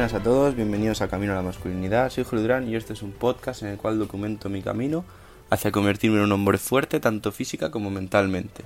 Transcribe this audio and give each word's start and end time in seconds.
Buenas 0.00 0.14
a 0.18 0.22
todos, 0.22 0.56
bienvenidos 0.56 1.02
a 1.02 1.08
Camino 1.08 1.34
a 1.34 1.36
la 1.36 1.42
Masculinidad. 1.42 2.08
Soy 2.08 2.24
Julio 2.24 2.40
Durán 2.40 2.66
y 2.66 2.74
este 2.74 2.94
es 2.94 3.02
un 3.02 3.12
podcast 3.12 3.60
en 3.60 3.68
el 3.68 3.76
cual 3.76 3.98
documento 3.98 4.48
mi 4.48 4.62
camino 4.62 5.04
hacia 5.50 5.70
convertirme 5.70 6.16
en 6.16 6.24
un 6.24 6.32
hombre 6.32 6.56
fuerte, 6.56 7.00
tanto 7.00 7.32
física 7.32 7.70
como 7.70 7.90
mentalmente. 7.90 8.62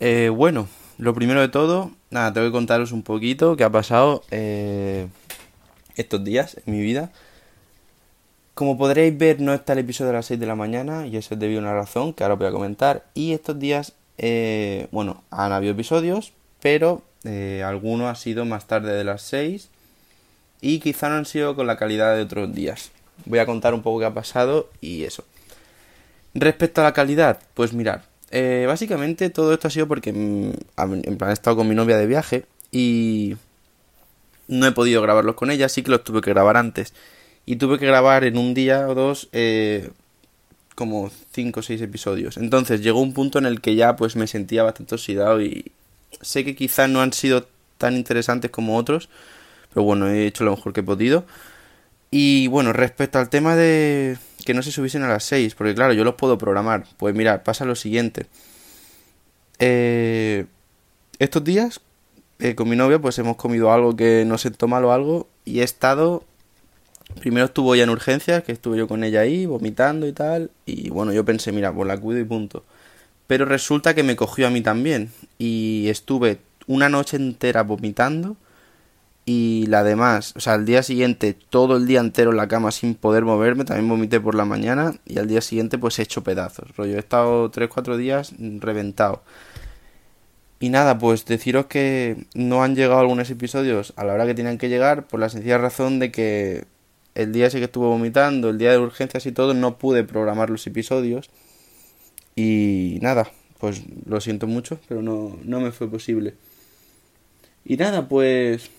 Eh, 0.00 0.28
bueno, 0.28 0.68
lo 0.98 1.14
primero 1.14 1.40
de 1.40 1.48
todo, 1.48 1.92
nada, 2.10 2.30
tengo 2.34 2.46
que 2.46 2.52
contaros 2.52 2.92
un 2.92 3.02
poquito 3.02 3.56
qué 3.56 3.64
ha 3.64 3.70
pasado 3.70 4.22
eh, 4.30 5.08
estos 5.96 6.22
días 6.22 6.60
en 6.66 6.74
mi 6.74 6.82
vida. 6.82 7.10
Como 8.52 8.76
podréis 8.76 9.16
ver, 9.16 9.40
no 9.40 9.54
está 9.54 9.72
el 9.72 9.78
episodio 9.78 10.08
de 10.08 10.16
las 10.18 10.26
6 10.26 10.38
de 10.38 10.46
la 10.46 10.56
mañana 10.56 11.06
y 11.06 11.16
eso 11.16 11.32
es 11.32 11.40
debido 11.40 11.60
a 11.60 11.62
una 11.62 11.72
razón 11.72 12.12
que 12.12 12.22
ahora 12.22 12.34
voy 12.34 12.48
a 12.48 12.52
comentar. 12.52 13.06
Y 13.14 13.32
estos 13.32 13.58
días, 13.58 13.94
eh, 14.18 14.88
bueno, 14.90 15.24
han 15.30 15.52
habido 15.52 15.72
episodios, 15.72 16.34
pero 16.60 17.00
algunos 17.64 18.08
han 18.08 18.16
sido 18.16 18.44
más 18.44 18.66
tarde 18.66 18.92
de 18.92 19.04
las 19.04 19.22
6 19.22 19.70
y 20.64 20.78
quizá 20.78 21.10
no 21.10 21.16
han 21.16 21.26
sido 21.26 21.54
con 21.54 21.66
la 21.66 21.76
calidad 21.76 22.16
de 22.16 22.22
otros 22.22 22.54
días. 22.54 22.90
Voy 23.26 23.38
a 23.38 23.44
contar 23.44 23.74
un 23.74 23.82
poco 23.82 23.98
qué 23.98 24.06
ha 24.06 24.14
pasado 24.14 24.70
y 24.80 25.04
eso. 25.04 25.22
Respecto 26.32 26.80
a 26.80 26.84
la 26.84 26.94
calidad, 26.94 27.38
pues 27.52 27.74
mirar, 27.74 28.06
eh, 28.30 28.64
básicamente 28.66 29.28
todo 29.28 29.52
esto 29.52 29.68
ha 29.68 29.70
sido 29.70 29.86
porque 29.86 30.14
mm, 30.14 30.52
en 31.04 31.18
plan 31.18 31.30
he 31.30 31.34
estado 31.34 31.56
con 31.56 31.68
mi 31.68 31.74
novia 31.74 31.98
de 31.98 32.06
viaje 32.06 32.46
y 32.72 33.36
no 34.48 34.66
he 34.66 34.72
podido 34.72 35.02
grabarlos 35.02 35.34
con 35.34 35.50
ella, 35.50 35.68
sí 35.68 35.82
que 35.82 35.90
los 35.90 36.02
tuve 36.02 36.22
que 36.22 36.30
grabar 36.30 36.56
antes. 36.56 36.94
Y 37.44 37.56
tuve 37.56 37.78
que 37.78 37.84
grabar 37.84 38.24
en 38.24 38.38
un 38.38 38.54
día 38.54 38.88
o 38.88 38.94
dos 38.94 39.28
eh, 39.32 39.90
como 40.74 41.10
5 41.32 41.60
o 41.60 41.62
6 41.62 41.82
episodios. 41.82 42.38
Entonces 42.38 42.80
llegó 42.80 43.02
un 43.02 43.12
punto 43.12 43.38
en 43.38 43.44
el 43.44 43.60
que 43.60 43.74
ya 43.74 43.96
pues 43.96 44.16
me 44.16 44.26
sentía 44.26 44.62
bastante 44.62 44.94
oxidado 44.94 45.42
y 45.42 45.72
sé 46.22 46.42
que 46.42 46.56
quizás 46.56 46.88
no 46.88 47.02
han 47.02 47.12
sido 47.12 47.46
tan 47.76 47.96
interesantes 47.96 48.50
como 48.50 48.78
otros, 48.78 49.10
pero 49.74 49.84
bueno, 49.84 50.08
he 50.08 50.26
hecho 50.26 50.44
lo 50.44 50.52
mejor 50.52 50.72
que 50.72 50.80
he 50.80 50.84
podido. 50.84 51.26
Y 52.10 52.46
bueno, 52.46 52.72
respecto 52.72 53.18
al 53.18 53.28
tema 53.28 53.56
de 53.56 54.16
que 54.44 54.54
no 54.54 54.62
se 54.62 54.70
subiesen 54.70 55.02
a 55.02 55.08
las 55.08 55.24
6, 55.24 55.56
porque 55.56 55.74
claro, 55.74 55.92
yo 55.94 56.04
los 56.04 56.14
puedo 56.14 56.38
programar. 56.38 56.84
Pues 56.96 57.14
mira, 57.14 57.42
pasa 57.42 57.64
lo 57.64 57.74
siguiente. 57.74 58.26
Eh, 59.58 60.46
estos 61.18 61.42
días, 61.42 61.80
eh, 62.38 62.54
con 62.54 62.68
mi 62.68 62.76
novia, 62.76 63.00
pues 63.00 63.18
hemos 63.18 63.36
comido 63.36 63.72
algo 63.72 63.96
que 63.96 64.24
no 64.24 64.38
sentó 64.38 64.68
mal 64.68 64.84
o 64.84 64.92
algo, 64.92 65.28
y 65.44 65.60
he 65.60 65.64
estado... 65.64 66.24
Primero 67.20 67.46
estuvo 67.46 67.74
ya 67.74 67.84
en 67.84 67.90
urgencias, 67.90 68.42
que 68.44 68.52
estuve 68.52 68.78
yo 68.78 68.88
con 68.88 69.04
ella 69.04 69.20
ahí, 69.20 69.46
vomitando 69.46 70.06
y 70.06 70.12
tal, 70.12 70.50
y 70.66 70.90
bueno, 70.90 71.12
yo 71.12 71.24
pensé, 71.24 71.52
mira, 71.52 71.72
pues 71.72 71.86
la 71.86 71.98
cuido 71.98 72.20
y 72.20 72.24
punto. 72.24 72.64
Pero 73.26 73.44
resulta 73.44 73.94
que 73.94 74.02
me 74.02 74.16
cogió 74.16 74.46
a 74.46 74.50
mí 74.50 74.62
también, 74.62 75.10
y 75.38 75.86
estuve 75.88 76.38
una 76.66 76.88
noche 76.88 77.16
entera 77.16 77.62
vomitando, 77.62 78.36
y 79.26 79.66
la 79.68 79.82
demás, 79.84 80.34
o 80.36 80.40
sea, 80.40 80.54
al 80.54 80.66
día 80.66 80.82
siguiente 80.82 81.34
todo 81.34 81.76
el 81.76 81.86
día 81.86 82.00
entero 82.00 82.30
en 82.30 82.36
la 82.36 82.48
cama 82.48 82.70
sin 82.70 82.94
poder 82.94 83.24
moverme, 83.24 83.64
también 83.64 83.88
vomité 83.88 84.20
por 84.20 84.34
la 84.34 84.44
mañana 84.44 84.96
y 85.06 85.18
al 85.18 85.28
día 85.28 85.40
siguiente 85.40 85.78
pues 85.78 85.98
he 85.98 86.02
hecho 86.02 86.22
pedazos, 86.22 86.76
rollo, 86.76 86.96
he 86.96 86.98
estado 86.98 87.50
3-4 87.50 87.96
días 87.96 88.34
reventado. 88.38 89.22
Y 90.60 90.70
nada, 90.70 90.98
pues 90.98 91.24
deciros 91.26 91.66
que 91.66 92.26
no 92.34 92.62
han 92.62 92.74
llegado 92.74 93.00
algunos 93.00 93.28
episodios 93.30 93.92
a 93.96 94.04
la 94.04 94.14
hora 94.14 94.26
que 94.26 94.34
tenían 94.34 94.56
que 94.56 94.68
llegar 94.68 95.06
por 95.06 95.20
la 95.20 95.28
sencilla 95.28 95.58
razón 95.58 95.98
de 95.98 96.10
que 96.10 96.64
el 97.14 97.32
día 97.32 97.46
ese 97.46 97.58
que 97.58 97.64
estuve 97.64 97.86
vomitando, 97.86 98.50
el 98.50 98.58
día 98.58 98.72
de 98.72 98.78
urgencias 98.78 99.26
y 99.26 99.32
todo, 99.32 99.54
no 99.54 99.78
pude 99.78 100.04
programar 100.04 100.50
los 100.50 100.66
episodios. 100.66 101.30
Y 102.34 102.98
nada, 103.02 103.30
pues 103.58 103.82
lo 104.06 104.20
siento 104.20 104.46
mucho, 104.46 104.78
pero 104.88 105.02
no, 105.02 105.36
no 105.44 105.60
me 105.60 105.70
fue 105.70 105.88
posible. 105.88 106.34
Y 107.64 107.76
nada, 107.76 108.08
pues 108.08 108.70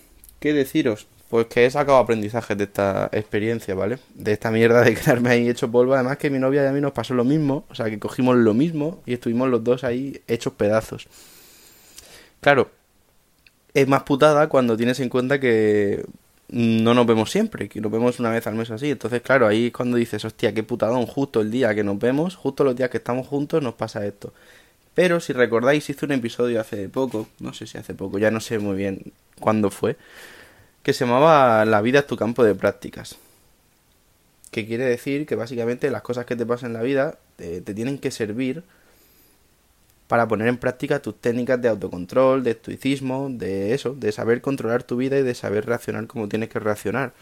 ¿Qué 0.46 0.54
deciros? 0.54 1.08
Pues 1.32 1.48
que 1.48 1.66
he 1.66 1.72
sacado 1.72 1.98
aprendizajes 1.98 2.56
de 2.56 2.66
esta 2.66 3.10
experiencia, 3.12 3.74
¿vale? 3.74 3.98
De 4.14 4.32
esta 4.32 4.52
mierda 4.52 4.84
de 4.84 4.94
quedarme 4.96 5.32
ahí 5.32 5.50
hecho 5.50 5.72
polvo. 5.72 5.96
Además 5.96 6.20
que 6.20 6.30
mi 6.30 6.38
novia 6.38 6.64
y 6.64 6.68
a 6.68 6.72
mí 6.72 6.80
nos 6.80 6.92
pasó 6.92 7.16
lo 7.16 7.24
mismo. 7.24 7.66
O 7.68 7.74
sea, 7.74 7.90
que 7.90 7.98
cogimos 7.98 8.36
lo 8.36 8.54
mismo 8.54 9.02
y 9.08 9.14
estuvimos 9.14 9.50
los 9.50 9.64
dos 9.64 9.84
ahí 9.84 10.22
hechos 10.28 10.54
pedazos. 10.54 11.08
Claro, 12.42 12.70
es 13.74 13.88
más 13.88 14.04
putada 14.04 14.48
cuando 14.48 14.78
tienes 14.78 15.00
en 15.00 15.10
cuenta 15.10 15.40
que 15.40 16.06
no 16.50 16.94
nos 16.94 17.08
vemos 17.08 17.32
siempre, 17.32 17.68
que 17.68 17.82
nos 17.82 17.92
vemos 17.92 18.20
una 18.20 18.30
vez 18.30 18.46
al 18.46 18.54
mes 18.54 18.70
así. 18.70 18.92
Entonces, 18.92 19.24
claro, 19.24 19.48
ahí 19.48 19.66
es 19.66 19.74
cuando 19.74 19.98
dices, 19.98 20.24
hostia, 20.26 20.54
qué 20.54 20.62
putadón, 20.62 21.08
justo 21.08 21.42
el 21.42 21.50
día 21.50 21.74
que 21.74 21.84
nos 21.84 21.98
vemos, 21.98 22.36
justo 22.36 22.64
los 22.64 22.76
días 22.76 22.92
que 22.92 22.98
estamos 22.98 23.26
juntos 23.26 23.64
nos 23.64 23.74
pasa 23.74 24.06
esto. 24.06 24.32
Pero 24.94 25.20
si 25.20 25.34
recordáis, 25.34 25.90
hice 25.90 26.06
un 26.06 26.12
episodio 26.12 26.62
hace 26.62 26.88
poco, 26.88 27.30
no 27.40 27.52
sé 27.52 27.66
si 27.66 27.80
hace 27.80 27.96
poco, 27.96 28.20
ya 28.20 28.30
no 28.30 28.40
sé 28.40 28.60
muy 28.60 28.76
bien 28.78 29.12
cuándo 29.46 29.70
fue, 29.70 29.96
que 30.82 30.92
se 30.92 31.06
llamaba 31.06 31.66
La 31.66 31.80
vida 31.82 32.00
es 32.00 32.08
tu 32.08 32.18
campo 32.18 32.44
de 32.44 32.56
prácticas. 32.56 33.16
Que 34.50 34.66
quiere 34.66 34.86
decir 34.86 35.28
que 35.28 35.36
básicamente 35.36 35.92
las 35.92 36.02
cosas 36.02 36.26
que 36.26 36.36
te 36.36 36.48
pasan 36.48 36.72
en 36.72 36.74
la 36.74 36.82
vida 36.82 37.20
te, 37.36 37.62
tienen 37.62 38.00
que 38.00 38.10
servir 38.10 38.64
para 40.08 40.28
poner 40.28 40.48
en 40.48 40.58
práctica 40.58 41.00
tus 41.00 41.22
técnicas 41.22 41.62
de 41.62 41.70
autocontrol, 41.70 42.44
de 42.44 42.52
estoicismo, 42.52 43.28
de 43.30 43.76
eso, 43.76 43.94
de 43.94 44.12
saber 44.12 44.42
controlar 44.42 44.82
tu 44.82 44.98
vida 44.98 45.20
y 45.20 45.22
de 45.22 45.36
saber 45.36 45.68
reaccionar 45.68 46.08
como 46.08 46.28
tienes 46.28 46.50
que 46.50 46.58
reaccionar. 46.58 47.14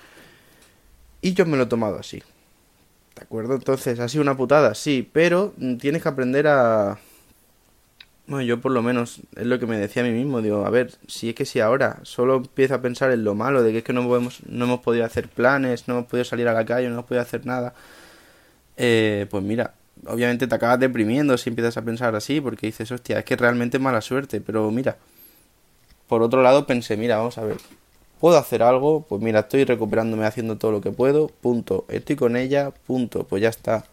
Y 1.19 1.33
yo 1.33 1.45
me 1.45 1.57
lo 1.57 1.63
he 1.63 1.65
tomado 1.65 1.99
así. 1.99 2.23
¿De 3.15 3.21
acuerdo? 3.21 3.55
Entonces, 3.55 3.99
ha 3.99 4.07
sido 4.07 4.21
una 4.21 4.37
putada, 4.37 4.75
sí, 4.75 5.09
pero 5.11 5.53
tienes 5.77 6.01
que 6.01 6.07
aprender 6.09 6.47
a, 6.47 6.99
bueno, 8.25 8.43
yo 8.43 8.61
por 8.61 8.71
lo 8.71 8.81
menos 8.81 9.19
es 9.35 9.45
lo 9.45 9.59
que 9.59 9.65
me 9.65 9.77
decía 9.77 10.01
a 10.01 10.05
mí 10.05 10.11
mismo, 10.11 10.41
digo, 10.41 10.65
a 10.65 10.69
ver, 10.69 10.93
si 11.07 11.29
es 11.29 11.35
que 11.35 11.45
si 11.45 11.59
ahora 11.59 11.99
solo 12.03 12.37
empiezo 12.37 12.75
a 12.75 12.81
pensar 12.81 13.11
en 13.11 13.23
lo 13.23 13.35
malo, 13.35 13.63
de 13.63 13.71
que 13.71 13.79
es 13.79 13.83
que 13.83 13.91
no, 13.91 14.07
podemos, 14.07 14.39
no 14.47 14.65
hemos 14.65 14.79
podido 14.79 15.05
hacer 15.05 15.27
planes, 15.27 15.87
no 15.87 15.95
hemos 15.95 16.07
podido 16.07 16.23
salir 16.23 16.47
a 16.47 16.53
la 16.53 16.65
calle, 16.65 16.87
no 16.87 16.93
hemos 16.93 17.05
podido 17.05 17.21
hacer 17.21 17.45
nada, 17.45 17.73
eh, 18.77 19.27
pues 19.29 19.43
mira, 19.43 19.73
obviamente 20.07 20.47
te 20.47 20.55
acabas 20.55 20.79
deprimiendo 20.79 21.37
si 21.37 21.49
empiezas 21.49 21.75
a 21.77 21.81
pensar 21.81 22.15
así, 22.15 22.39
porque 22.39 22.67
dices, 22.67 22.91
hostia, 22.91 23.19
es 23.19 23.25
que 23.25 23.35
realmente 23.35 23.77
es 23.77 23.83
mala 23.83 24.01
suerte, 24.01 24.39
pero 24.39 24.71
mira, 24.71 24.97
por 26.07 26.21
otro 26.23 26.41
lado 26.41 26.65
pensé, 26.65 26.95
mira, 26.95 27.17
vamos 27.17 27.37
a 27.37 27.43
ver, 27.43 27.57
¿puedo 28.21 28.37
hacer 28.37 28.63
algo? 28.63 29.05
Pues 29.07 29.21
mira, 29.21 29.41
estoy 29.41 29.65
recuperándome 29.65 30.25
haciendo 30.25 30.57
todo 30.57 30.71
lo 30.71 30.79
que 30.79 30.91
puedo, 30.91 31.27
punto, 31.27 31.85
estoy 31.89 32.15
con 32.15 32.37
ella, 32.37 32.71
punto, 32.71 33.25
pues 33.25 33.41
ya 33.41 33.49
está 33.49 33.85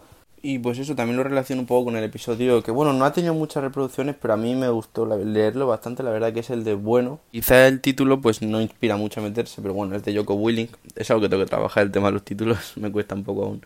y 0.42 0.58
pues 0.58 0.78
eso 0.78 0.94
también 0.94 1.16
lo 1.16 1.22
relaciono 1.22 1.62
un 1.62 1.66
poco 1.66 1.86
con 1.86 1.96
el 1.96 2.04
episodio 2.04 2.62
que, 2.62 2.70
bueno, 2.70 2.92
no 2.92 3.04
ha 3.04 3.12
tenido 3.12 3.34
muchas 3.34 3.62
reproducciones, 3.62 4.16
pero 4.20 4.34
a 4.34 4.36
mí 4.36 4.54
me 4.54 4.68
gustó 4.68 5.04
leerlo 5.06 5.66
bastante, 5.66 6.02
la 6.02 6.10
verdad 6.10 6.32
que 6.32 6.40
es 6.40 6.50
el 6.50 6.64
de 6.64 6.74
bueno. 6.74 7.20
Quizá 7.30 7.66
el 7.66 7.80
título 7.80 8.20
pues 8.20 8.40
no 8.40 8.60
inspira 8.60 8.96
mucho 8.96 9.20
a 9.20 9.22
meterse, 9.22 9.60
pero 9.60 9.74
bueno, 9.74 9.96
es 9.96 10.04
de 10.04 10.16
Joko 10.16 10.34
Willing. 10.34 10.68
Es 10.96 11.10
algo 11.10 11.22
que 11.22 11.28
tengo 11.28 11.42
que 11.44 11.48
trabajar, 11.48 11.84
el 11.84 11.90
tema 11.92 12.08
de 12.08 12.12
los 12.12 12.24
títulos 12.24 12.72
me 12.76 12.90
cuesta 12.90 13.14
un 13.14 13.24
poco 13.24 13.44
aún. 13.44 13.62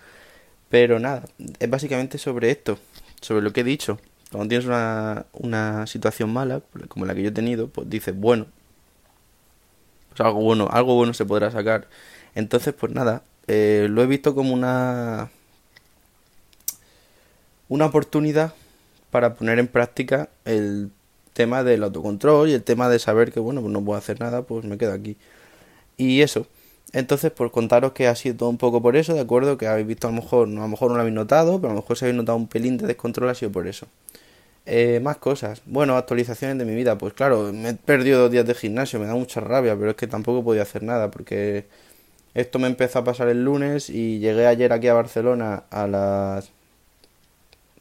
Pero 0.69 0.99
nada, 0.99 1.25
es 1.59 1.71
básicamente 1.71 2.19
sobre 2.19 2.51
esto, 2.51 2.79
sobre 3.21 3.43
lo 3.43 3.53
que 3.53 3.61
he 3.61 3.65
dicho. 3.65 3.99
Cuando 4.33 4.49
tienes 4.49 4.67
una, 4.67 5.27
una 5.33 5.87
situación 5.87 6.33
mala, 6.33 6.61
como 6.89 7.07
la 7.07 7.15
que 7.15 7.23
yo 7.23 7.29
he 7.29 7.33
tenido, 7.33 7.69
pues 7.69 7.89
dices, 7.89 8.19
bueno, 8.19 8.47
pues 10.09 10.21
algo 10.21 10.41
bueno, 10.41 10.69
algo 10.71 10.97
bueno 10.97 11.15
se 11.15 11.25
podrá 11.25 11.51
sacar. 11.51 11.89
Entonces, 12.35 12.75
pues 12.75 12.93
nada, 12.93 13.23
eh, 13.47 13.87
lo 13.91 14.03
he 14.03 14.07
visto 14.07 14.35
como 14.35 14.53
una 14.53 15.31
una 17.75 17.87
oportunidad 17.87 18.55
para 19.11 19.35
poner 19.35 19.59
en 19.59 19.67
práctica 19.67 20.29
el 20.45 20.91
tema 21.33 21.65
del 21.65 21.83
autocontrol 21.83 22.49
y 22.49 22.53
el 22.53 22.63
tema 22.63 22.89
de 22.89 23.01
saber 23.01 23.33
que, 23.33 23.41
bueno, 23.41 23.61
pues 23.61 23.73
no 23.73 23.85
puedo 23.85 23.99
hacer 23.99 24.21
nada, 24.21 24.43
pues 24.43 24.65
me 24.65 24.79
quedo 24.79 24.93
aquí. 24.93 25.17
Y 25.97 26.23
eso. 26.23 26.47
Entonces, 26.93 27.33
por 27.33 27.51
contaros 27.51 27.93
que 27.93 28.07
ha 28.07 28.15
sido 28.15 28.37
todo 28.37 28.49
un 28.49 28.59
poco 28.59 28.81
por 28.81 28.95
eso, 28.97 29.15
¿de 29.15 29.21
acuerdo? 29.21 29.59
Que 29.59 29.67
habéis 29.67 29.89
visto 29.89 30.07
a 30.07 30.13
lo 30.13 30.23
mejor, 30.23 30.47
a 30.49 30.51
lo 30.53 30.69
mejor 30.69 30.91
no 30.91 30.95
lo 30.95 31.01
habéis 31.01 31.17
notado, 31.17 31.61
pero 31.61 31.73
a 31.73 31.75
lo 31.75 31.81
mejor 31.81 31.99
si 31.99 32.05
habéis 32.05 32.17
notado 32.17 32.39
un 32.39 32.47
pelín 32.47 32.77
de 32.79 32.87
descontrol 32.87 33.29
ha 33.29 33.35
sido 33.35 33.51
por 33.51 33.67
eso. 33.67 33.89
Eh, 34.67 35.01
más 35.03 35.17
cosas. 35.19 35.63
Bueno, 35.67 35.97
actualizaciones 35.97 36.59
de 36.59 36.65
mi 36.65 36.75
vida. 36.77 36.97
Pues 36.97 37.13
claro, 37.15 37.53
me 37.53 37.71
he 37.71 37.75
perdido 37.75 38.21
dos 38.21 38.31
días 38.31 38.47
de 38.47 38.55
gimnasio, 38.55 39.01
me 39.01 39.07
da 39.07 39.15
mucha 39.15 39.41
rabia, 39.41 39.77
pero 39.77 39.91
es 39.91 39.97
que 39.97 40.07
tampoco 40.07 40.45
podía 40.45 40.63
hacer 40.63 40.85
nada 40.85 41.11
porque 41.11 41.67
esto 42.35 42.59
me 42.61 42.69
empezó 42.69 43.01
a 43.01 43.05
pasar 43.05 43.29
el 43.29 43.45
lunes 43.45 43.91
y 43.91 44.21
llegué 44.21 44.47
ayer 44.47 44.73
aquí 44.73 44.89
a 44.89 44.95
Barcelona 44.95 45.65
a 45.71 45.87
las 45.89 46.53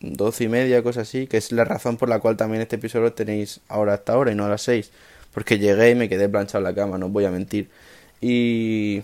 doce 0.03 0.43
y 0.43 0.49
media, 0.49 0.83
cosas 0.83 1.07
así, 1.07 1.27
que 1.27 1.37
es 1.37 1.51
la 1.51 1.63
razón 1.63 1.97
por 1.97 2.09
la 2.09 2.19
cual 2.19 2.37
también 2.37 2.61
este 2.61 2.75
episodio 2.75 3.05
lo 3.05 3.13
tenéis 3.13 3.61
ahora 3.69 3.95
hasta 3.95 4.13
ahora 4.13 4.31
y 4.31 4.35
no 4.35 4.45
a 4.45 4.49
las 4.49 4.61
seis. 4.61 4.91
Porque 5.33 5.57
llegué 5.57 5.91
y 5.91 5.95
me 5.95 6.09
quedé 6.09 6.29
planchado 6.29 6.59
en 6.59 6.65
la 6.65 6.75
cama, 6.75 6.97
no 6.97 7.07
os 7.07 7.11
voy 7.11 7.25
a 7.25 7.31
mentir. 7.31 7.69
Y... 8.21 9.01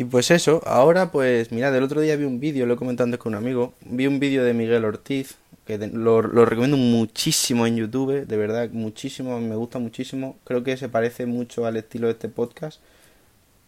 Y 0.00 0.04
pues 0.04 0.30
eso, 0.30 0.62
ahora 0.64 1.10
pues 1.10 1.50
mirad, 1.50 1.74
el 1.74 1.82
otro 1.82 2.00
día 2.00 2.14
vi 2.14 2.22
un 2.22 2.38
vídeo, 2.38 2.66
lo 2.66 2.74
he 2.74 2.76
comentado 2.76 3.06
antes 3.06 3.18
con 3.18 3.34
un 3.34 3.38
amigo, 3.38 3.74
vi 3.80 4.06
un 4.06 4.20
vídeo 4.20 4.44
de 4.44 4.54
Miguel 4.54 4.84
Ortiz, 4.84 5.34
que 5.66 5.76
lo, 5.76 6.22
lo, 6.22 6.44
recomiendo 6.44 6.76
muchísimo 6.76 7.66
en 7.66 7.76
YouTube, 7.76 8.24
de 8.24 8.36
verdad, 8.36 8.70
muchísimo, 8.70 9.40
me 9.40 9.56
gusta 9.56 9.80
muchísimo, 9.80 10.38
creo 10.44 10.62
que 10.62 10.76
se 10.76 10.88
parece 10.88 11.26
mucho 11.26 11.66
al 11.66 11.76
estilo 11.76 12.06
de 12.06 12.12
este 12.12 12.28
podcast, 12.28 12.80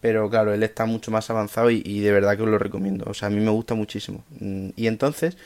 pero 0.00 0.30
claro, 0.30 0.54
él 0.54 0.62
está 0.62 0.86
mucho 0.86 1.10
más 1.10 1.28
avanzado 1.30 1.68
y, 1.68 1.82
y 1.84 1.98
de 1.98 2.12
verdad 2.12 2.36
que 2.36 2.44
os 2.44 2.48
lo 2.48 2.58
recomiendo, 2.58 3.06
o 3.08 3.14
sea, 3.14 3.26
a 3.26 3.30
mí 3.30 3.40
me 3.40 3.50
gusta 3.50 3.74
muchísimo. 3.74 4.22
Mm, 4.38 4.68
y 4.76 4.86
entonces, 4.86 5.36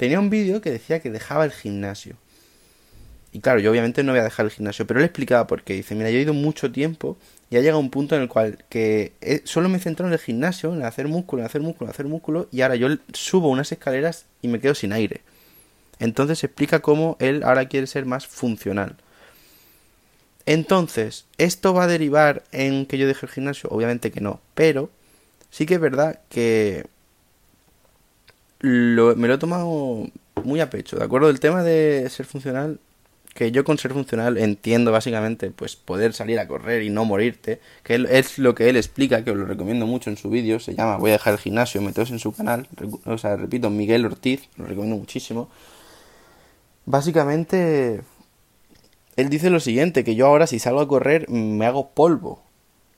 tenía 0.00 0.18
un 0.18 0.30
vídeo 0.30 0.62
que 0.62 0.70
decía 0.70 1.00
que 1.00 1.10
dejaba 1.10 1.44
el 1.44 1.52
gimnasio. 1.52 2.16
Y 3.32 3.40
claro, 3.40 3.60
yo 3.60 3.70
obviamente 3.70 4.02
no 4.02 4.12
voy 4.12 4.20
a 4.20 4.24
dejar 4.24 4.46
el 4.46 4.50
gimnasio, 4.50 4.86
pero 4.86 4.98
él 4.98 5.04
explicaba 5.04 5.46
por 5.46 5.62
qué. 5.62 5.74
Dice, 5.74 5.94
mira, 5.94 6.10
yo 6.10 6.16
he 6.16 6.22
ido 6.22 6.32
mucho 6.32 6.72
tiempo 6.72 7.18
Y 7.50 7.58
ha 7.58 7.60
llegado 7.60 7.78
un 7.78 7.90
punto 7.90 8.16
en 8.16 8.22
el 8.22 8.28
cual 8.28 8.64
que 8.70 9.12
eh, 9.20 9.42
solo 9.44 9.68
me 9.68 9.78
centro 9.78 10.06
en 10.06 10.14
el 10.14 10.18
gimnasio, 10.18 10.72
en 10.72 10.84
hacer 10.84 11.06
músculo, 11.06 11.42
en 11.42 11.46
hacer 11.46 11.60
músculo, 11.60 11.88
en 11.88 11.92
hacer 11.92 12.06
músculo, 12.06 12.48
y 12.50 12.62
ahora 12.62 12.76
yo 12.76 12.88
subo 13.12 13.50
unas 13.50 13.72
escaleras 13.72 14.24
y 14.40 14.48
me 14.48 14.58
quedo 14.58 14.74
sin 14.74 14.94
aire. 14.94 15.20
Entonces 15.98 16.42
explica 16.44 16.80
cómo 16.80 17.18
él 17.20 17.42
ahora 17.42 17.68
quiere 17.68 17.86
ser 17.86 18.06
más 18.06 18.26
funcional. 18.26 18.96
Entonces, 20.46 21.26
¿esto 21.36 21.74
va 21.74 21.84
a 21.84 21.88
derivar 21.88 22.42
en 22.52 22.86
que 22.86 22.96
yo 22.96 23.06
deje 23.06 23.26
el 23.26 23.32
gimnasio? 23.32 23.68
Obviamente 23.70 24.10
que 24.10 24.22
no, 24.22 24.40
pero 24.54 24.90
sí 25.50 25.66
que 25.66 25.74
es 25.74 25.80
verdad 25.80 26.20
que 26.30 26.86
me 28.62 29.28
lo 29.28 29.34
he 29.34 29.38
tomado 29.38 30.06
muy 30.44 30.60
a 30.60 30.70
pecho, 30.70 30.96
¿de 30.96 31.04
acuerdo? 31.04 31.30
El 31.30 31.40
tema 31.40 31.62
de 31.62 32.08
ser 32.10 32.26
funcional, 32.26 32.78
que 33.34 33.52
yo 33.52 33.64
con 33.64 33.78
ser 33.78 33.92
funcional 33.92 34.38
entiendo 34.38 34.92
básicamente 34.92 35.50
pues 35.50 35.76
poder 35.76 36.12
salir 36.12 36.38
a 36.38 36.48
correr 36.48 36.82
y 36.82 36.90
no 36.90 37.04
morirte, 37.04 37.60
que 37.82 38.06
es 38.10 38.38
lo 38.38 38.54
que 38.54 38.68
él 38.68 38.76
explica, 38.76 39.24
que 39.24 39.30
os 39.30 39.36
lo 39.36 39.46
recomiendo 39.46 39.86
mucho 39.86 40.10
en 40.10 40.16
su 40.16 40.30
vídeo, 40.30 40.60
se 40.60 40.74
llama 40.74 40.96
Voy 40.96 41.10
a 41.10 41.14
dejar 41.14 41.34
el 41.34 41.38
gimnasio, 41.38 41.80
meteos 41.80 42.10
en 42.10 42.18
su 42.18 42.32
canal, 42.32 42.68
o 43.04 43.18
sea, 43.18 43.36
repito, 43.36 43.70
Miguel 43.70 44.04
Ortiz, 44.04 44.48
lo 44.56 44.66
recomiendo 44.66 44.96
muchísimo. 44.96 45.48
Básicamente, 46.86 48.00
él 49.16 49.28
dice 49.28 49.50
lo 49.50 49.60
siguiente, 49.60 50.04
que 50.04 50.16
yo 50.16 50.26
ahora 50.26 50.46
si 50.46 50.58
salgo 50.58 50.80
a 50.80 50.88
correr 50.88 51.28
me 51.28 51.66
hago 51.66 51.90
polvo. 51.90 52.42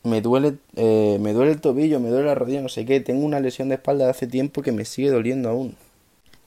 Me 0.04 0.20
duele, 0.20 0.54
eh, 0.76 1.18
me 1.20 1.32
duele 1.32 1.52
el 1.52 1.60
tobillo, 1.60 2.00
me 2.00 2.08
duele 2.08 2.26
la 2.26 2.34
rodilla, 2.34 2.60
no 2.60 2.68
sé 2.68 2.84
qué. 2.84 3.00
Tengo 3.00 3.24
una 3.24 3.40
lesión 3.40 3.68
de 3.68 3.76
espalda 3.76 4.04
de 4.04 4.10
hace 4.10 4.26
tiempo 4.26 4.62
que 4.62 4.72
me 4.72 4.84
sigue 4.84 5.10
doliendo 5.10 5.48
aún. 5.48 5.76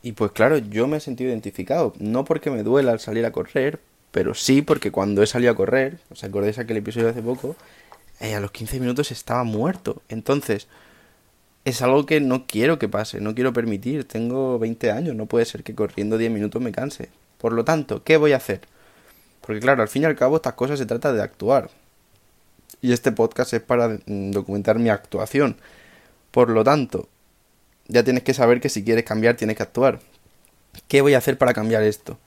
Y 0.03 0.11
pues 0.11 0.31
claro, 0.31 0.57
yo 0.57 0.87
me 0.87 0.97
he 0.97 0.99
sentido 0.99 1.29
identificado. 1.29 1.93
No 1.99 2.25
porque 2.25 2.51
me 2.51 2.63
duela 2.63 2.91
al 2.91 2.99
salir 2.99 3.25
a 3.25 3.31
correr, 3.31 3.79
pero 4.11 4.33
sí 4.33 4.61
porque 4.61 4.91
cuando 4.91 5.23
he 5.23 5.27
salido 5.27 5.51
a 5.51 5.55
correr, 5.55 5.99
¿os 6.11 6.23
acordáis 6.23 6.59
aquel 6.59 6.77
episodio 6.77 7.05
de 7.05 7.11
hace 7.11 7.21
poco? 7.21 7.55
Eh, 8.19 8.35
a 8.35 8.39
los 8.39 8.51
15 8.51 8.79
minutos 8.79 9.11
estaba 9.11 9.43
muerto. 9.43 10.01
Entonces, 10.09 10.67
es 11.65 11.81
algo 11.81 12.05
que 12.05 12.21
no 12.21 12.45
quiero 12.45 12.77
que 12.77 12.87
pase, 12.87 13.19
no 13.19 13.33
quiero 13.35 13.51
permitir. 13.53 14.07
Tengo 14.07 14.59
20 14.59 14.91
años, 14.91 15.15
no 15.15 15.25
puede 15.25 15.45
ser 15.45 15.63
que 15.63 15.75
corriendo 15.75 16.17
10 16.17 16.31
minutos 16.31 16.61
me 16.61 16.71
canse. 16.71 17.09
Por 17.39 17.53
lo 17.53 17.65
tanto, 17.65 18.03
¿qué 18.03 18.17
voy 18.17 18.33
a 18.33 18.37
hacer? 18.37 18.61
Porque 19.41 19.59
claro, 19.59 19.81
al 19.81 19.87
fin 19.87 20.03
y 20.03 20.05
al 20.05 20.15
cabo 20.15 20.37
estas 20.37 20.53
cosas 20.53 20.79
se 20.79 20.85
trata 20.85 21.13
de 21.13 21.21
actuar. 21.21 21.69
Y 22.81 22.93
este 22.93 23.11
podcast 23.11 23.53
es 23.53 23.61
para 23.61 23.99
mm, 24.05 24.31
documentar 24.31 24.79
mi 24.79 24.89
actuación. 24.89 25.57
Por 26.31 26.49
lo 26.49 26.63
tanto, 26.63 27.07
ya 27.87 28.03
tienes 28.03 28.23
que 28.23 28.33
saber 28.33 28.61
que 28.61 28.69
si 28.69 28.83
quieres 28.83 29.05
cambiar 29.05 29.35
tienes 29.35 29.57
que 29.57 29.63
actuar. 29.63 29.99
¿Qué 30.87 31.01
voy 31.01 31.13
a 31.13 31.19
hacer 31.19 31.37
para 31.37 31.53
cambiar 31.53 31.83
esto? 31.83 32.17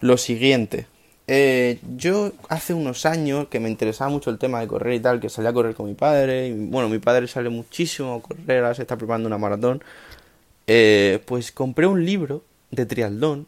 Lo 0.00 0.16
siguiente. 0.16 0.86
Eh, 1.28 1.78
yo 1.96 2.32
hace 2.48 2.74
unos 2.74 3.06
años 3.06 3.48
que 3.48 3.60
me 3.60 3.70
interesaba 3.70 4.10
mucho 4.10 4.30
el 4.30 4.38
tema 4.38 4.60
de 4.60 4.66
correr 4.66 4.94
y 4.94 5.00
tal, 5.00 5.20
que 5.20 5.28
salía 5.28 5.50
a 5.50 5.52
correr 5.52 5.74
con 5.74 5.86
mi 5.86 5.94
padre. 5.94 6.48
Y, 6.48 6.52
bueno, 6.52 6.88
mi 6.88 6.98
padre 6.98 7.28
sale 7.28 7.48
muchísimo 7.48 8.14
a 8.14 8.22
correr, 8.22 8.64
ahora 8.64 8.74
se 8.74 8.82
está 8.82 8.96
preparando 8.96 9.28
una 9.28 9.38
maratón. 9.38 9.82
Eh, 10.66 11.20
pues 11.26 11.52
compré 11.52 11.86
un 11.86 12.04
libro 12.04 12.44
de 12.70 12.86
triatlón 12.86 13.46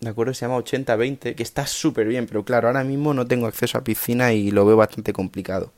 ¿de 0.00 0.10
acuerdo? 0.10 0.34
Se 0.34 0.44
llama 0.46 0.58
80-20, 0.58 1.34
que 1.34 1.42
está 1.42 1.66
súper 1.66 2.06
bien, 2.06 2.26
pero 2.26 2.44
claro, 2.44 2.68
ahora 2.68 2.84
mismo 2.84 3.14
no 3.14 3.26
tengo 3.26 3.46
acceso 3.46 3.78
a 3.78 3.84
piscina 3.84 4.32
y 4.32 4.50
lo 4.50 4.66
veo 4.66 4.76
bastante 4.76 5.12
complicado. 5.12 5.72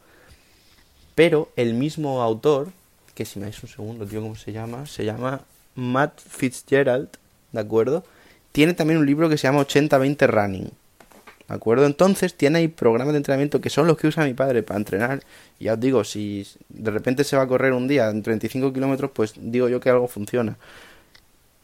Pero 1.14 1.50
el 1.56 1.74
mismo 1.74 2.22
autor, 2.22 2.68
que 3.14 3.24
si 3.24 3.38
me 3.38 3.46
dais 3.46 3.62
un 3.62 3.68
segundo, 3.68 4.06
tío, 4.06 4.20
¿cómo 4.20 4.36
se 4.36 4.52
llama? 4.52 4.86
Se 4.86 5.04
llama 5.04 5.42
Matt 5.74 6.20
Fitzgerald, 6.20 7.08
¿de 7.52 7.60
acuerdo? 7.60 8.04
Tiene 8.52 8.74
también 8.74 8.98
un 8.98 9.06
libro 9.06 9.28
que 9.28 9.38
se 9.38 9.46
llama 9.46 9.60
80-20 9.60 10.26
Running, 10.26 10.64
¿de 11.48 11.54
acuerdo? 11.54 11.86
Entonces 11.86 12.34
tiene 12.34 12.58
ahí 12.58 12.68
programas 12.68 13.12
de 13.12 13.18
entrenamiento 13.18 13.60
que 13.60 13.70
son 13.70 13.86
los 13.86 13.96
que 13.96 14.08
usa 14.08 14.24
mi 14.24 14.34
padre 14.34 14.62
para 14.62 14.78
entrenar. 14.78 15.22
Y 15.58 15.66
ya 15.66 15.74
os 15.74 15.80
digo, 15.80 16.04
si 16.04 16.46
de 16.68 16.90
repente 16.90 17.24
se 17.24 17.36
va 17.36 17.42
a 17.42 17.48
correr 17.48 17.72
un 17.72 17.88
día 17.88 18.10
en 18.10 18.22
35 18.22 18.72
kilómetros, 18.72 19.10
pues 19.12 19.34
digo 19.36 19.68
yo 19.68 19.80
que 19.80 19.90
algo 19.90 20.08
funciona 20.08 20.56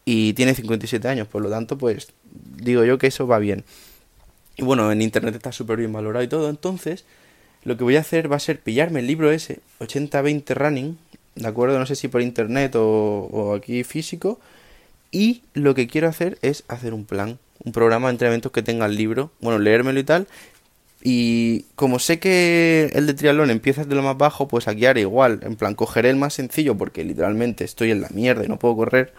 y 0.05 0.33
tiene 0.35 0.55
57 0.55 1.07
años, 1.09 1.29
por 1.29 1.43
lo 1.43 1.51
tanto, 1.51 1.79
pues 1.79 2.13
digo 2.57 2.85
yo 2.85 2.99
que 2.99 3.07
eso 3.07 3.27
va 3.27 3.39
bien. 3.39 3.65
Y 4.57 4.65
bueno, 4.65 4.91
en 4.93 5.01
internet 5.01 5.35
está 5.35 5.53
súper 5.53 5.79
bien 5.79 5.93
valorado 5.93 6.25
y 6.25 6.29
todo, 6.29 6.51
entonces 6.51 7.05
lo 7.65 7.77
que 7.77 7.85
voy 7.85 7.97
a 7.97 8.01
hacer 8.01 8.31
va 8.31 8.37
a 8.37 8.41
ser 8.41 8.61
pillarme 8.61 9.01
el 9.01 9.07
libro 9.07 9.31
ese, 9.31 9.61
80-20 9.81 10.55
Running, 10.55 10.99
¿de 11.37 11.49
acuerdo? 11.49 11.79
No 11.79 11.87
sé 11.87 11.95
si 11.95 12.09
por 12.09 12.21
internet 12.21 12.75
o, 12.77 13.55
aquí 13.57 13.85
físico, 13.85 14.41
y 15.11 15.43
lo 15.55 15.75
que 15.75 15.87
quiero 15.87 16.09
hacer 16.09 16.39
es 16.43 16.65
hacer 16.69 16.95
un 16.95 17.05
plan, 17.05 17.39
un 17.65 17.73
programa 17.73 18.09
de 18.09 18.13
entrenamientos 18.13 18.51
que 18.53 18.63
tenga 18.63 18.87
el 18.87 18.97
libro, 18.97 19.31
bueno, 19.41 19.59
leérmelo 19.59 20.01
y 20.01 20.05
tal, 20.05 20.27
y 21.05 21.63
como 21.75 21.99
sé 21.99 22.19
que 22.19 22.91
el 22.95 23.07
de 23.07 23.15
triatlón 23.15 23.51
empieza 23.51 23.85
de 23.85 23.95
lo 23.95 24.03
más 24.03 24.17
bajo, 24.17 24.49
pues 24.49 24.69
aquí 24.69 24.87
haré 24.87 25.03
igual, 25.03 25.41
en 25.43 25.57
plan, 25.57 25.75
cogeré 25.75 26.11
el 26.11 26.17
más 26.17 26.35
sencillo 26.35 26.77
porque 26.77 27.05
literalmente 27.05 27.65
estoy 27.65 27.91
en 27.91 28.01
la 28.01 28.09
mierda 28.11 28.45
y 28.45 28.49
no 28.49 28.59
puedo 28.59 28.77
correr 28.77 29.13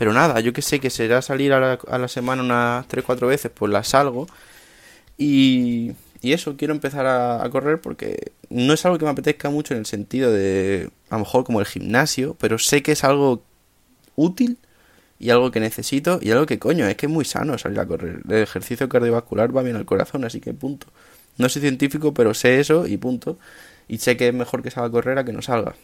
pero 0.00 0.14
nada, 0.14 0.40
yo 0.40 0.54
que 0.54 0.62
sé 0.62 0.80
que 0.80 0.88
será 0.88 1.20
salir 1.20 1.52
a 1.52 1.60
la, 1.60 1.78
a 1.86 1.98
la 1.98 2.08
semana 2.08 2.42
unas 2.42 2.88
3-4 2.88 3.26
veces, 3.26 3.50
pues 3.54 3.70
la 3.70 3.84
salgo. 3.84 4.26
Y, 5.18 5.92
y 6.22 6.32
eso, 6.32 6.56
quiero 6.56 6.72
empezar 6.72 7.04
a, 7.04 7.46
correr 7.50 7.82
porque 7.82 8.32
no 8.48 8.72
es 8.72 8.82
algo 8.86 8.96
que 8.96 9.04
me 9.04 9.10
apetezca 9.10 9.50
mucho 9.50 9.74
en 9.74 9.80
el 9.80 9.84
sentido 9.84 10.32
de, 10.32 10.88
a 11.10 11.16
lo 11.16 11.18
mejor 11.18 11.44
como 11.44 11.60
el 11.60 11.66
gimnasio, 11.66 12.34
pero 12.40 12.58
sé 12.58 12.82
que 12.82 12.92
es 12.92 13.04
algo 13.04 13.42
útil 14.16 14.56
y 15.18 15.28
algo 15.28 15.50
que 15.50 15.60
necesito 15.60 16.18
y 16.22 16.30
algo 16.30 16.46
que 16.46 16.58
coño, 16.58 16.86
es 16.86 16.96
que 16.96 17.04
es 17.04 17.12
muy 17.12 17.26
sano 17.26 17.58
salir 17.58 17.78
a 17.78 17.84
correr. 17.84 18.22
El 18.26 18.36
ejercicio 18.36 18.88
cardiovascular 18.88 19.54
va 19.54 19.62
bien 19.62 19.76
al 19.76 19.84
corazón, 19.84 20.24
así 20.24 20.40
que 20.40 20.54
punto. 20.54 20.86
No 21.36 21.50
soy 21.50 21.60
científico, 21.60 22.14
pero 22.14 22.32
sé 22.32 22.58
eso 22.58 22.86
y 22.86 22.96
punto. 22.96 23.36
Y 23.86 23.98
sé 23.98 24.16
que 24.16 24.28
es 24.28 24.34
mejor 24.34 24.62
que 24.62 24.70
salga 24.70 24.88
a 24.88 24.90
correr 24.92 25.18
a 25.18 25.26
que 25.26 25.34
no 25.34 25.42
salga. 25.42 25.74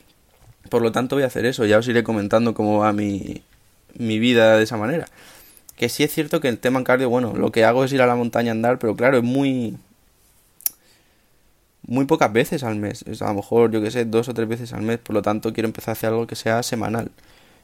Por 0.71 0.81
lo 0.81 0.91
tanto 0.91 1.17
voy 1.17 1.25
a 1.25 1.27
hacer 1.27 1.45
eso, 1.45 1.67
ya 1.67 1.77
os 1.77 1.87
iré 1.87 2.03
comentando 2.03 2.55
cómo 2.55 2.79
va 2.79 2.95
mi, 2.95 3.43
mi 3.99 4.19
vida 4.19 4.57
de 4.57 4.65
esa 4.65 4.77
manera. 4.77 5.07
Que 5.77 5.89
sí 5.89 6.05
es 6.05 6.13
cierto 6.13 6.41
que 6.41 6.49
el 6.49 6.59
tema 6.59 6.79
en 6.79 6.85
cardio, 6.85 7.11
bueno, 7.11 7.35
lo 7.35 7.53
que 7.53 7.65
hago 7.65 7.85
es 7.85 7.93
ir 7.93 8.03
a 8.03 8.07
la 8.07 8.15
montaña 8.15 8.51
a 8.51 8.53
andar, 8.53 8.79
pero 8.79 8.97
claro, 8.97 9.19
es 9.19 9.25
muy. 9.25 9.77
Muy 11.89 12.05
pocas 12.07 12.33
veces 12.33 12.65
al 12.65 12.77
mes. 12.77 13.03
Es 13.07 13.23
a 13.23 13.29
lo 13.29 13.35
mejor, 13.35 13.71
yo 13.71 13.81
que 13.81 13.91
sé, 13.91 14.05
dos 14.05 14.29
o 14.29 14.35
tres 14.35 14.49
veces 14.49 14.73
al 14.73 14.83
mes. 14.83 14.99
Por 14.99 15.15
lo 15.15 15.23
tanto, 15.23 15.53
quiero 15.53 15.69
empezar 15.69 15.91
a 15.91 15.93
hacer 15.93 16.09
algo 16.09 16.27
que 16.27 16.35
sea 16.35 16.63
semanal. 16.63 17.11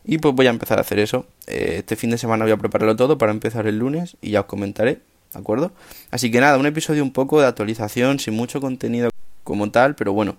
Y 0.04 0.18
pues 0.18 0.34
voy 0.34 0.46
a 0.46 0.50
empezar 0.50 0.78
a 0.78 0.82
hacer 0.82 0.98
eso. 0.98 1.26
Eh, 1.46 1.76
este 1.78 1.96
fin 1.96 2.10
de 2.10 2.18
semana 2.18 2.44
voy 2.44 2.52
a 2.52 2.56
prepararlo 2.56 2.96
todo 2.96 3.18
para 3.18 3.32
empezar 3.32 3.66
el 3.66 3.78
lunes 3.78 4.16
y 4.20 4.30
ya 4.30 4.40
os 4.40 4.46
comentaré, 4.46 5.00
¿de 5.32 5.38
acuerdo? 5.38 5.72
Así 6.10 6.30
que 6.30 6.40
nada, 6.40 6.58
un 6.58 6.66
episodio 6.66 7.02
un 7.02 7.12
poco 7.12 7.40
de 7.40 7.46
actualización, 7.46 8.18
sin 8.18 8.34
mucho 8.34 8.60
contenido 8.60 9.10
como 9.44 9.70
tal, 9.70 9.94
pero 9.94 10.12
bueno. 10.12 10.36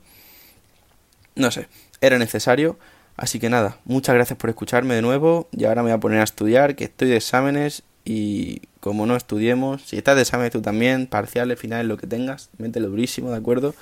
No 1.36 1.50
sé, 1.52 1.68
era 2.02 2.18
necesario. 2.20 2.78
Así 3.16 3.40
que 3.40 3.50
nada, 3.50 3.78
muchas 3.86 4.16
gracias 4.16 4.38
por 4.38 4.50
escucharme 4.50 4.96
de 4.96 5.02
nuevo 5.02 5.48
y 5.52 5.66
ahora 5.66 5.84
me 5.84 5.90
voy 5.90 5.98
a 5.98 6.00
poner 6.00 6.20
a 6.20 6.24
estudiar, 6.24 6.76
que 6.76 6.86
estoy 6.86 7.10
de 7.10 7.18
exámenes 7.18 7.84
y 8.06 8.62
como 8.80 9.06
no 9.06 9.16
estudiemos, 9.16 9.84
si 9.84 9.98
estás 9.98 10.16
de 10.16 10.24
exámenes 10.24 10.52
tú 10.52 10.62
también, 10.62 11.08
parciales, 11.08 11.60
finales, 11.60 11.86
lo 11.86 11.98
que 11.98 12.08
tengas, 12.08 12.50
mételo 12.58 12.90
durísimo, 12.90 13.32
¿de 13.32 13.38
acuerdo? 13.38 13.76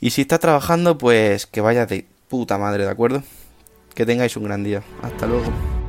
Y 0.00 0.10
si 0.10 0.22
estás 0.22 0.40
trabajando, 0.40 0.98
pues 0.98 1.46
que 1.46 1.60
vayas 1.60 1.88
de 1.88 2.06
puta 2.28 2.58
madre, 2.58 2.84
¿de 2.84 2.90
acuerdo? 2.90 3.22
Que 3.94 4.06
tengáis 4.06 4.36
un 4.36 4.44
gran 4.44 4.64
día. 4.64 4.82
Hasta 5.02 5.26
luego. 5.26 5.81